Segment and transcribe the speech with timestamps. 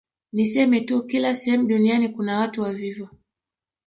[0.35, 3.09] Niseme tu kila sehemu duniani kuna watu wavivu